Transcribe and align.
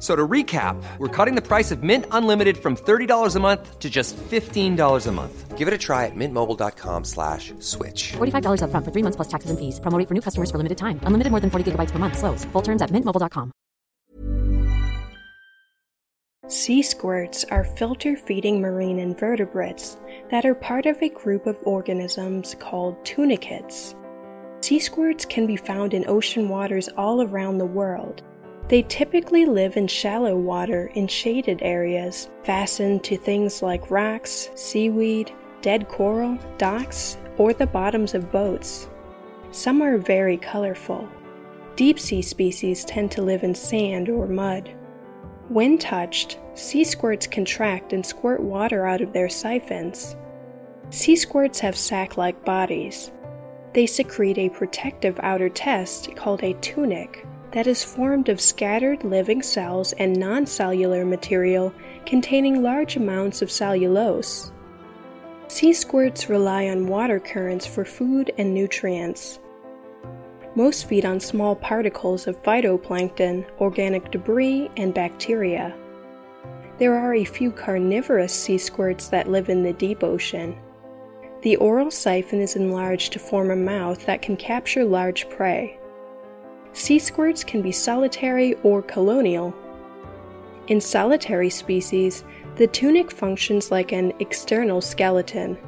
F- 0.00 0.02
So 0.02 0.16
to 0.16 0.26
recap, 0.26 0.82
we're 0.96 1.08
cutting 1.08 1.34
the 1.34 1.42
price 1.46 1.70
of 1.70 1.82
Mint 1.82 2.06
Unlimited 2.10 2.56
from 2.56 2.74
$30 2.74 3.36
a 3.36 3.40
month 3.40 3.78
to 3.80 3.90
just 3.90 4.16
$15 4.16 5.06
a 5.06 5.12
month. 5.12 5.58
Give 5.58 5.68
it 5.68 5.74
a 5.74 5.78
try 5.78 6.06
at 6.06 6.14
mintmobile.com 6.16 7.04
slash 7.04 7.52
switch. 7.58 8.12
$45 8.16 8.62
upfront 8.62 8.84
for 8.86 8.92
three 8.92 9.02
months 9.02 9.16
plus 9.16 9.28
taxes 9.28 9.50
and 9.50 9.58
fees. 9.58 9.78
Promote 9.78 10.08
for 10.08 10.14
new 10.14 10.22
customers 10.22 10.50
for 10.50 10.56
limited 10.56 10.78
time. 10.78 10.98
Unlimited 11.04 11.30
more 11.30 11.40
than 11.40 11.50
40 11.50 11.72
gigabytes 11.72 11.90
per 11.90 11.98
month. 11.98 12.16
Slows. 12.16 12.46
Full 12.52 12.62
terms 12.62 12.80
at 12.80 12.88
mintmobile.com. 12.90 13.52
Sea 16.48 16.82
squirts 16.82 17.44
are 17.44 17.64
filter 17.64 18.16
feeding 18.16 18.60
marine 18.60 18.98
invertebrates 18.98 19.98
that 20.30 20.44
are 20.46 20.54
part 20.54 20.86
of 20.86 20.96
a 21.02 21.10
group 21.10 21.46
of 21.46 21.56
organisms 21.64 22.56
called 22.58 22.96
tunicates. 23.04 23.94
Sea 24.62 24.80
squirts 24.80 25.24
can 25.26 25.46
be 25.46 25.56
found 25.56 25.94
in 25.94 26.08
ocean 26.08 26.48
waters 26.48 26.88
all 26.96 27.22
around 27.22 27.58
the 27.58 27.66
world. 27.66 28.22
They 28.70 28.82
typically 28.82 29.46
live 29.46 29.76
in 29.76 29.88
shallow 29.88 30.36
water 30.36 30.92
in 30.94 31.08
shaded 31.08 31.60
areas, 31.60 32.30
fastened 32.44 33.02
to 33.02 33.16
things 33.16 33.62
like 33.62 33.90
rocks, 33.90 34.48
seaweed, 34.54 35.32
dead 35.60 35.88
coral, 35.88 36.38
docks, 36.56 37.16
or 37.36 37.52
the 37.52 37.66
bottoms 37.66 38.14
of 38.14 38.30
boats. 38.30 38.88
Some 39.50 39.82
are 39.82 39.98
very 39.98 40.36
colorful. 40.36 41.08
Deep 41.74 41.98
sea 41.98 42.22
species 42.22 42.84
tend 42.84 43.10
to 43.10 43.22
live 43.22 43.42
in 43.42 43.56
sand 43.56 44.08
or 44.08 44.28
mud. 44.28 44.72
When 45.48 45.76
touched, 45.76 46.38
sea 46.54 46.84
squirts 46.84 47.26
contract 47.26 47.92
and 47.92 48.06
squirt 48.06 48.40
water 48.40 48.86
out 48.86 49.00
of 49.00 49.12
their 49.12 49.28
siphons. 49.28 50.14
Sea 50.90 51.16
squirts 51.16 51.58
have 51.58 51.76
sac 51.76 52.16
like 52.16 52.44
bodies. 52.44 53.10
They 53.72 53.86
secrete 53.86 54.38
a 54.38 54.48
protective 54.48 55.18
outer 55.24 55.48
test 55.48 56.14
called 56.14 56.44
a 56.44 56.54
tunic 56.60 57.26
that 57.52 57.66
is 57.66 57.82
formed 57.82 58.28
of 58.28 58.40
scattered 58.40 59.02
living 59.02 59.42
cells 59.42 59.92
and 59.94 60.16
non 60.16 60.46
cellular 60.46 61.04
material 61.04 61.74
containing 62.06 62.62
large 62.62 62.96
amounts 62.96 63.42
of 63.42 63.50
cellulose. 63.50 64.52
Sea 65.48 65.72
squirts 65.72 66.28
rely 66.28 66.68
on 66.68 66.86
water 66.86 67.18
currents 67.18 67.66
for 67.66 67.84
food 67.84 68.30
and 68.38 68.54
nutrients. 68.54 69.40
Most 70.54 70.86
feed 70.86 71.04
on 71.04 71.18
small 71.18 71.56
particles 71.56 72.28
of 72.28 72.40
phytoplankton, 72.44 73.44
organic 73.60 74.12
debris, 74.12 74.70
and 74.76 74.94
bacteria. 74.94 75.74
There 76.78 76.94
are 76.94 77.14
a 77.14 77.24
few 77.24 77.50
carnivorous 77.50 78.32
sea 78.32 78.58
squirts 78.58 79.08
that 79.08 79.28
live 79.28 79.48
in 79.48 79.64
the 79.64 79.72
deep 79.72 80.04
ocean. 80.04 80.56
The 81.42 81.56
oral 81.56 81.90
siphon 81.90 82.40
is 82.40 82.54
enlarged 82.54 83.12
to 83.14 83.18
form 83.18 83.50
a 83.50 83.56
mouth 83.56 84.06
that 84.06 84.22
can 84.22 84.36
capture 84.36 84.84
large 84.84 85.28
prey. 85.30 85.79
Sea 86.72 86.98
squirts 86.98 87.42
can 87.44 87.62
be 87.62 87.72
solitary 87.72 88.54
or 88.62 88.82
colonial. 88.82 89.54
In 90.68 90.80
solitary 90.80 91.50
species, 91.50 92.24
the 92.56 92.66
tunic 92.66 93.10
functions 93.10 93.70
like 93.70 93.92
an 93.92 94.12
external 94.20 94.80
skeleton. 94.80 95.58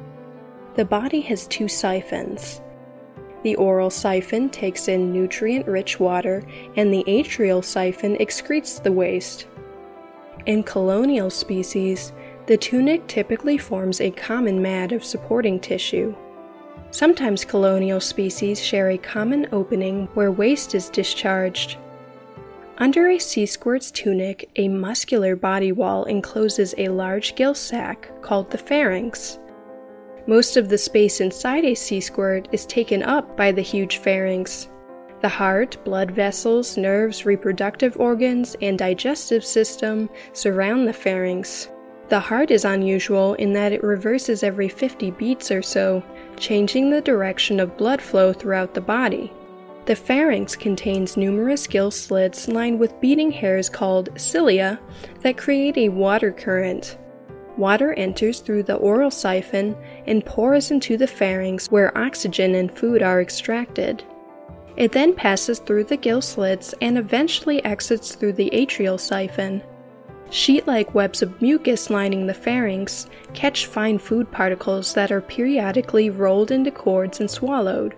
The 0.75 0.85
body 0.85 1.21
has 1.21 1.47
two 1.47 1.67
siphons. 1.67 2.61
The 3.43 3.55
oral 3.55 3.89
siphon 3.89 4.49
takes 4.49 4.87
in 4.87 5.11
nutrient 5.11 5.67
rich 5.67 5.99
water, 5.99 6.43
and 6.77 6.93
the 6.93 7.03
atrial 7.05 7.63
siphon 7.63 8.15
excretes 8.17 8.81
the 8.81 8.91
waste. 8.91 9.47
In 10.45 10.63
colonial 10.63 11.29
species, 11.29 12.13
the 12.45 12.57
tunic 12.57 13.07
typically 13.07 13.57
forms 13.57 13.99
a 13.99 14.11
common 14.11 14.61
mat 14.61 14.91
of 14.91 15.03
supporting 15.03 15.59
tissue. 15.59 16.15
Sometimes 16.93 17.43
colonial 17.43 17.99
species 17.99 18.63
share 18.63 18.91
a 18.91 18.99
common 18.99 19.47
opening 19.51 20.07
where 20.13 20.31
waste 20.31 20.75
is 20.75 20.89
discharged. 20.89 21.77
Under 22.77 23.09
a 23.09 23.17
sea 23.17 23.47
squirt's 23.47 23.89
tunic, 23.89 24.47
a 24.57 24.67
muscular 24.67 25.35
body 25.35 25.71
wall 25.71 26.05
encloses 26.05 26.75
a 26.77 26.89
large 26.89 27.33
gill 27.33 27.55
sac 27.55 28.11
called 28.21 28.51
the 28.51 28.59
pharynx. 28.59 29.39
Most 30.27 30.55
of 30.55 30.69
the 30.69 30.77
space 30.77 31.19
inside 31.19 31.65
a 31.65 31.73
sea 31.73 31.99
squirt 31.99 32.47
is 32.51 32.67
taken 32.67 33.01
up 33.01 33.35
by 33.35 33.51
the 33.51 33.63
huge 33.63 33.97
pharynx. 33.97 34.69
The 35.21 35.29
heart, 35.29 35.83
blood 35.83 36.11
vessels, 36.11 36.77
nerves, 36.77 37.25
reproductive 37.25 37.99
organs, 37.99 38.55
and 38.61 38.77
digestive 38.77 39.43
system 39.43 40.11
surround 40.33 40.87
the 40.87 40.93
pharynx. 40.93 41.69
The 42.09 42.19
heart 42.19 42.51
is 42.51 42.65
unusual 42.65 43.33
in 43.35 43.53
that 43.53 43.71
it 43.71 43.81
reverses 43.81 44.43
every 44.43 44.69
50 44.69 45.09
beats 45.11 45.49
or 45.49 45.63
so, 45.63 46.03
changing 46.43 46.89
the 46.89 46.99
direction 46.99 47.57
of 47.61 47.77
blood 47.77 48.01
flow 48.01 48.33
throughout 48.33 48.73
the 48.73 48.81
body. 48.81 49.31
The 49.85 49.95
pharynx 49.95 50.57
contains 50.57 51.15
numerous 51.15 51.67
gill 51.67 51.89
slits 51.89 52.49
lined 52.49 52.79
with 52.79 52.99
beating 52.99 53.31
hairs 53.31 53.69
called 53.69 54.09
cilia 54.17 54.77
that 55.21 55.37
create 55.37 55.77
a 55.77 55.87
water 55.87 56.33
current. 56.33 56.97
Water 57.55 57.93
enters 57.93 58.41
through 58.41 58.63
the 58.63 58.75
oral 58.75 59.09
siphon 59.09 59.73
and 60.05 60.25
pours 60.25 60.69
into 60.69 60.97
the 60.97 61.07
pharynx 61.07 61.71
where 61.71 61.97
oxygen 61.97 62.55
and 62.55 62.77
food 62.77 63.01
are 63.01 63.21
extracted. 63.21 64.03
It 64.75 64.91
then 64.91 65.13
passes 65.13 65.59
through 65.59 65.85
the 65.85 65.97
gill 65.97 66.21
slits 66.21 66.75
and 66.81 66.97
eventually 66.97 67.63
exits 67.63 68.15
through 68.15 68.33
the 68.33 68.49
atrial 68.51 68.99
siphon. 68.99 69.61
Sheet 70.33 70.65
like 70.65 70.95
webs 70.95 71.21
of 71.21 71.39
mucus 71.43 71.91
lining 71.91 72.25
the 72.25 72.33
pharynx 72.33 73.07
catch 73.35 73.67
fine 73.67 73.99
food 73.99 74.31
particles 74.31 74.95
that 74.95 75.11
are 75.11 75.21
periodically 75.21 76.09
rolled 76.09 76.49
into 76.49 76.71
cords 76.71 77.19
and 77.19 77.29
swallowed. 77.29 77.93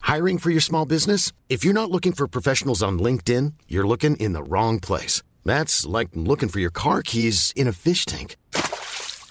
Hiring 0.00 0.38
for 0.38 0.50
your 0.50 0.60
small 0.60 0.84
business? 0.84 1.32
If 1.48 1.64
you're 1.64 1.74
not 1.74 1.92
looking 1.92 2.10
for 2.10 2.26
professionals 2.26 2.82
on 2.82 2.98
LinkedIn, 2.98 3.52
you're 3.68 3.86
looking 3.86 4.16
in 4.16 4.32
the 4.32 4.42
wrong 4.42 4.80
place. 4.80 5.22
That's 5.44 5.86
like 5.86 6.08
looking 6.12 6.48
for 6.48 6.58
your 6.58 6.72
car 6.72 7.00
keys 7.02 7.52
in 7.54 7.68
a 7.68 7.72
fish 7.72 8.04
tank. 8.04 8.34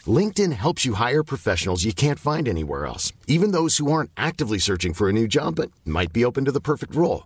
LinkedIn 0.07 0.53
helps 0.53 0.85
you 0.85 0.93
hire 0.93 1.23
professionals 1.23 1.83
you 1.83 1.93
can't 1.93 2.17
find 2.17 2.47
anywhere 2.47 2.85
else, 2.85 3.11
even 3.27 3.51
those 3.51 3.75
who 3.79 3.91
aren't 3.91 4.11
actively 4.15 4.59
searching 4.59 4.93
for 4.93 5.09
a 5.09 5.13
new 5.13 5.27
job 5.27 5.57
but 5.57 5.71
might 5.83 6.13
be 6.13 6.23
open 6.23 6.45
to 6.45 6.53
the 6.53 6.61
perfect 6.61 6.95
role. 6.95 7.25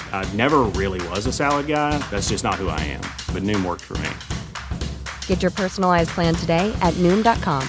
I 0.13 0.31
never 0.35 0.59
really 0.79 1.01
was 1.07 1.25
a 1.25 1.33
salad 1.33 1.65
guy. 1.65 1.97
That's 2.11 2.29
just 2.29 2.43
not 2.43 2.61
who 2.61 2.69
I 2.69 2.79
am. 2.81 3.01
But 3.33 3.41
Noom 3.41 3.65
worked 3.65 3.81
for 3.81 3.97
me. 3.97 4.09
Get 5.25 5.41
your 5.41 5.49
personalized 5.49 6.11
plan 6.11 6.35
today 6.35 6.71
at 6.81 6.93
Noom.com. 6.99 7.67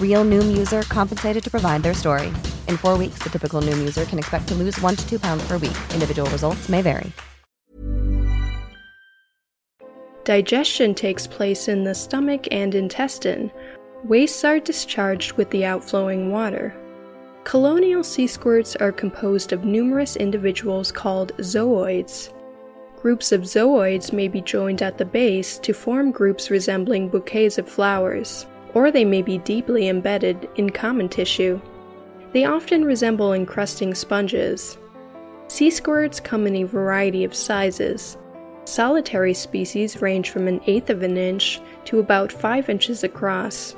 Real 0.00 0.24
Noom 0.24 0.56
user 0.56 0.82
compensated 0.82 1.42
to 1.42 1.50
provide 1.50 1.82
their 1.82 1.94
story. 1.94 2.28
In 2.68 2.76
four 2.76 2.96
weeks, 2.96 3.18
the 3.24 3.30
typical 3.30 3.60
Noom 3.60 3.78
user 3.78 4.04
can 4.04 4.20
expect 4.20 4.46
to 4.48 4.54
lose 4.54 4.80
one 4.80 4.94
to 4.94 5.08
two 5.08 5.18
pounds 5.18 5.44
per 5.48 5.58
week. 5.58 5.76
Individual 5.92 6.30
results 6.30 6.68
may 6.68 6.80
vary. 6.80 7.12
Digestion 10.24 10.94
takes 10.94 11.26
place 11.26 11.68
in 11.68 11.84
the 11.84 11.94
stomach 11.94 12.48
and 12.50 12.74
intestine. 12.74 13.52
Wastes 14.04 14.42
are 14.42 14.58
discharged 14.58 15.32
with 15.32 15.50
the 15.50 15.66
outflowing 15.66 16.30
water. 16.32 16.74
Colonial 17.44 18.02
sea 18.02 18.26
squirts 18.26 18.74
are 18.76 18.90
composed 18.90 19.52
of 19.52 19.64
numerous 19.64 20.16
individuals 20.16 20.90
called 20.90 21.36
zooids. 21.36 22.32
Groups 22.96 23.32
of 23.32 23.42
zooids 23.42 24.14
may 24.14 24.28
be 24.28 24.40
joined 24.40 24.80
at 24.80 24.96
the 24.96 25.04
base 25.04 25.58
to 25.58 25.74
form 25.74 26.10
groups 26.10 26.50
resembling 26.50 27.10
bouquets 27.10 27.58
of 27.58 27.68
flowers, 27.68 28.46
or 28.72 28.90
they 28.90 29.04
may 29.04 29.20
be 29.20 29.36
deeply 29.38 29.88
embedded 29.88 30.48
in 30.56 30.70
common 30.70 31.06
tissue. 31.06 31.60
They 32.32 32.46
often 32.46 32.82
resemble 32.82 33.34
encrusting 33.34 33.94
sponges. 33.94 34.78
Sea 35.48 35.70
squirts 35.70 36.20
come 36.20 36.46
in 36.46 36.56
a 36.56 36.64
variety 36.64 37.24
of 37.24 37.34
sizes. 37.34 38.16
Solitary 38.64 39.34
species 39.34 40.00
range 40.00 40.30
from 40.30 40.48
an 40.48 40.62
eighth 40.66 40.88
of 40.88 41.02
an 41.02 41.18
inch 41.18 41.60
to 41.84 41.98
about 41.98 42.32
5 42.32 42.70
inches 42.70 43.04
across. 43.04 43.76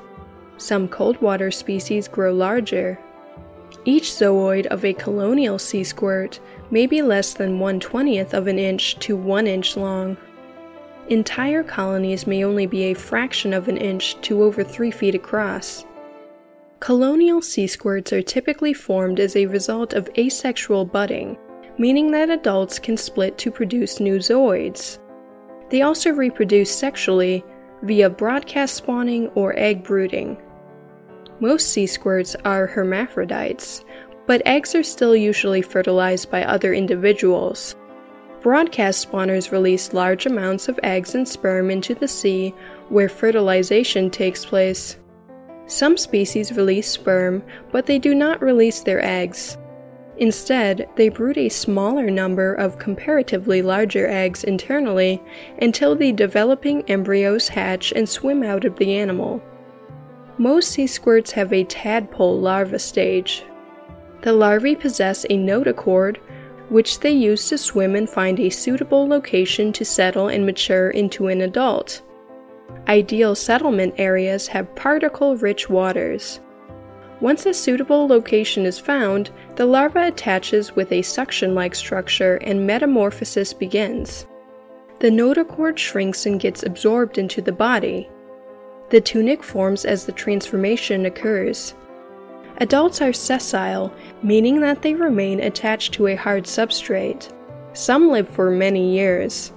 Some 0.56 0.86
cold 0.86 1.20
water 1.20 1.50
species 1.50 2.06
grow 2.06 2.32
larger. 2.32 2.98
Each 3.88 4.10
zooid 4.10 4.66
of 4.66 4.84
a 4.84 4.92
colonial 4.92 5.60
sea 5.60 5.84
squirt 5.84 6.40
may 6.72 6.86
be 6.86 7.02
less 7.02 7.34
than 7.34 7.60
1 7.60 7.78
20th 7.78 8.34
of 8.34 8.48
an 8.48 8.58
inch 8.58 8.98
to 8.98 9.16
1 9.16 9.46
inch 9.46 9.76
long. 9.76 10.16
Entire 11.08 11.62
colonies 11.62 12.26
may 12.26 12.44
only 12.44 12.66
be 12.66 12.82
a 12.82 12.94
fraction 12.94 13.54
of 13.54 13.68
an 13.68 13.76
inch 13.76 14.20
to 14.22 14.42
over 14.42 14.64
3 14.64 14.90
feet 14.90 15.14
across. 15.14 15.86
Colonial 16.80 17.40
sea 17.40 17.68
squirts 17.68 18.12
are 18.12 18.22
typically 18.22 18.74
formed 18.74 19.20
as 19.20 19.36
a 19.36 19.46
result 19.46 19.92
of 19.92 20.10
asexual 20.18 20.84
budding, 20.84 21.38
meaning 21.78 22.10
that 22.10 22.28
adults 22.28 22.80
can 22.80 22.96
split 22.96 23.38
to 23.38 23.52
produce 23.52 24.00
new 24.00 24.18
zooids. 24.18 24.98
They 25.70 25.82
also 25.82 26.10
reproduce 26.10 26.76
sexually 26.76 27.44
via 27.82 28.10
broadcast 28.10 28.74
spawning 28.74 29.28
or 29.36 29.56
egg 29.56 29.84
brooding. 29.84 30.38
Most 31.38 31.68
sea 31.70 31.86
squirts 31.86 32.34
are 32.44 32.66
hermaphrodites, 32.66 33.84
but 34.26 34.40
eggs 34.46 34.74
are 34.74 34.82
still 34.82 35.14
usually 35.14 35.60
fertilized 35.60 36.30
by 36.30 36.44
other 36.44 36.72
individuals. 36.72 37.76
Broadcast 38.42 39.06
spawners 39.06 39.52
release 39.52 39.92
large 39.92 40.24
amounts 40.24 40.68
of 40.68 40.80
eggs 40.82 41.14
and 41.14 41.28
sperm 41.28 41.70
into 41.70 41.94
the 41.94 42.08
sea 42.08 42.54
where 42.88 43.08
fertilization 43.08 44.10
takes 44.10 44.46
place. 44.46 44.96
Some 45.66 45.96
species 45.96 46.52
release 46.52 46.88
sperm, 46.88 47.42
but 47.70 47.86
they 47.86 47.98
do 47.98 48.14
not 48.14 48.40
release 48.40 48.80
their 48.80 49.04
eggs. 49.04 49.58
Instead, 50.18 50.88
they 50.96 51.10
brood 51.10 51.36
a 51.36 51.50
smaller 51.50 52.08
number 52.10 52.54
of 52.54 52.78
comparatively 52.78 53.60
larger 53.60 54.08
eggs 54.08 54.44
internally 54.44 55.22
until 55.60 55.94
the 55.94 56.12
developing 56.12 56.82
embryos 56.88 57.48
hatch 57.48 57.92
and 57.92 58.08
swim 58.08 58.42
out 58.42 58.64
of 58.64 58.76
the 58.76 58.94
animal. 58.94 59.42
Most 60.38 60.72
sea 60.72 60.86
squirts 60.86 61.32
have 61.32 61.52
a 61.52 61.64
tadpole 61.64 62.38
larva 62.38 62.78
stage. 62.78 63.44
The 64.20 64.32
larvae 64.32 64.76
possess 64.76 65.24
a 65.24 65.36
notochord, 65.38 66.18
which 66.68 67.00
they 67.00 67.12
use 67.12 67.48
to 67.48 67.56
swim 67.56 67.96
and 67.96 68.08
find 68.08 68.38
a 68.38 68.50
suitable 68.50 69.08
location 69.08 69.72
to 69.72 69.84
settle 69.84 70.28
and 70.28 70.44
mature 70.44 70.90
into 70.90 71.28
an 71.28 71.40
adult. 71.40 72.02
Ideal 72.88 73.34
settlement 73.34 73.94
areas 73.96 74.46
have 74.48 74.74
particle 74.74 75.36
rich 75.36 75.70
waters. 75.70 76.40
Once 77.20 77.46
a 77.46 77.54
suitable 77.54 78.06
location 78.06 78.66
is 78.66 78.78
found, 78.78 79.30
the 79.54 79.64
larva 79.64 80.08
attaches 80.08 80.76
with 80.76 80.92
a 80.92 81.00
suction 81.00 81.54
like 81.54 81.74
structure 81.74 82.36
and 82.36 82.66
metamorphosis 82.66 83.54
begins. 83.54 84.26
The 84.98 85.08
notochord 85.08 85.78
shrinks 85.78 86.26
and 86.26 86.38
gets 86.38 86.62
absorbed 86.62 87.16
into 87.16 87.40
the 87.40 87.52
body. 87.52 88.10
The 88.90 89.00
tunic 89.00 89.42
forms 89.42 89.84
as 89.84 90.06
the 90.06 90.12
transformation 90.12 91.06
occurs. 91.06 91.74
Adults 92.58 93.02
are 93.02 93.12
sessile, 93.12 93.92
meaning 94.22 94.60
that 94.60 94.82
they 94.82 94.94
remain 94.94 95.40
attached 95.40 95.92
to 95.94 96.06
a 96.06 96.14
hard 96.14 96.44
substrate. 96.44 97.32
Some 97.72 98.08
live 98.08 98.28
for 98.28 98.50
many 98.50 98.94
years. 98.94 99.52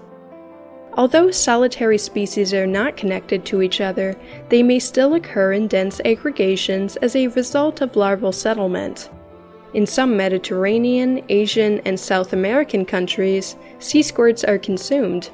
Although 0.93 1.31
solitary 1.31 1.97
species 1.97 2.53
are 2.53 2.67
not 2.67 2.97
connected 2.97 3.45
to 3.45 3.61
each 3.61 3.79
other, 3.79 4.15
they 4.49 4.63
may 4.63 4.79
still 4.79 5.13
occur 5.13 5.53
in 5.53 5.67
dense 5.67 6.01
aggregations 6.03 6.97
as 6.97 7.15
a 7.15 7.27
result 7.27 7.81
of 7.81 7.95
larval 7.95 8.31
settlement. 8.31 9.09
In 9.73 9.85
some 9.85 10.17
Mediterranean, 10.17 11.23
Asian, 11.29 11.79
and 11.85 11.99
South 11.99 12.33
American 12.33 12.83
countries, 12.83 13.55
sea 13.77 14.01
squirts 14.01 14.43
are 14.43 14.57
consumed. 14.57 15.29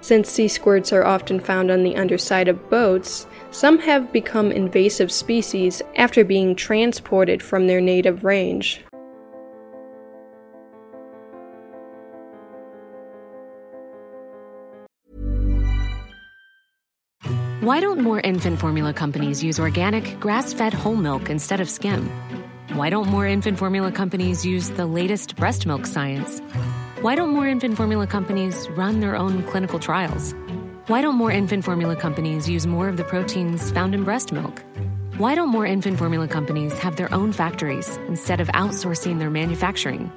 Since 0.00 0.30
sea 0.30 0.48
squirts 0.48 0.92
are 0.92 1.04
often 1.04 1.40
found 1.40 1.70
on 1.70 1.82
the 1.82 1.96
underside 1.96 2.48
of 2.48 2.70
boats, 2.70 3.26
some 3.50 3.78
have 3.80 4.12
become 4.12 4.52
invasive 4.52 5.10
species 5.10 5.82
after 5.96 6.24
being 6.24 6.54
transported 6.54 7.42
from 7.42 7.66
their 7.66 7.80
native 7.80 8.24
range. 8.24 8.82
Why 17.60 17.80
don't 17.80 18.00
more 18.00 18.20
infant 18.20 18.60
formula 18.60 18.94
companies 18.94 19.42
use 19.42 19.58
organic, 19.58 20.18
grass 20.20 20.52
fed 20.52 20.72
whole 20.72 20.96
milk 20.96 21.28
instead 21.28 21.60
of 21.60 21.68
skim? 21.68 22.08
Why 22.72 22.88
don't 22.88 23.08
more 23.08 23.26
infant 23.26 23.58
formula 23.58 23.90
companies 23.90 24.46
use 24.46 24.70
the 24.70 24.86
latest 24.86 25.36
breast 25.36 25.66
milk 25.66 25.84
science? 25.84 26.40
Why 27.00 27.14
don't 27.14 27.28
more 27.28 27.46
infant 27.46 27.76
formula 27.76 28.08
companies 28.08 28.68
run 28.70 28.98
their 28.98 29.14
own 29.14 29.44
clinical 29.44 29.78
trials? 29.78 30.34
Why 30.88 31.00
don't 31.00 31.14
more 31.14 31.30
infant 31.30 31.64
formula 31.64 31.94
companies 31.94 32.48
use 32.48 32.66
more 32.66 32.88
of 32.88 32.96
the 32.96 33.04
proteins 33.04 33.70
found 33.70 33.94
in 33.94 34.02
breast 34.02 34.32
milk? 34.32 34.64
Why 35.16 35.36
don't 35.36 35.48
more 35.48 35.64
infant 35.64 35.96
formula 35.96 36.26
companies 36.26 36.76
have 36.80 36.96
their 36.96 37.12
own 37.14 37.30
factories 37.30 37.96
instead 38.08 38.40
of 38.40 38.48
outsourcing 38.48 39.20
their 39.20 39.30
manufacturing? 39.30 40.10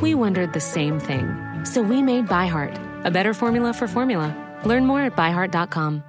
We 0.00 0.16
wondered 0.16 0.54
the 0.54 0.60
same 0.60 0.98
thing. 0.98 1.36
So 1.64 1.82
we 1.82 2.02
made 2.02 2.26
ByHeart, 2.26 3.04
a 3.04 3.12
better 3.12 3.32
formula 3.32 3.72
for 3.72 3.86
formula. 3.86 4.34
Learn 4.64 4.86
more 4.86 5.02
at 5.02 5.14
byheart.com. 5.14 6.02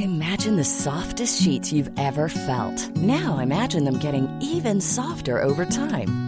Imagine 0.00 0.56
the 0.56 0.64
softest 0.64 1.40
sheets 1.40 1.72
you've 1.72 1.96
ever 1.96 2.28
felt. 2.28 2.96
Now 2.96 3.38
imagine 3.38 3.84
them 3.84 3.98
getting 3.98 4.26
even 4.42 4.80
softer 4.80 5.40
over 5.40 5.64
time. 5.64 6.25